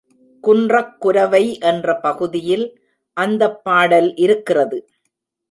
[0.43, 1.59] குன்றக் குரவை
[1.61, 2.65] என்ற பகுதியில்
[3.17, 4.79] அந்தப் பாடல் இருக்கிறது.